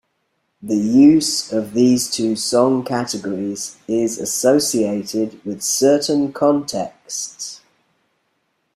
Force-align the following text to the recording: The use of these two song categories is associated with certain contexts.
The 0.63 0.77
use 0.79 1.51
of 1.53 1.73
these 1.75 2.09
two 2.09 2.35
song 2.35 2.83
categories 2.83 3.77
is 3.87 4.17
associated 4.17 5.39
with 5.45 5.61
certain 5.61 6.33
contexts. 6.33 7.61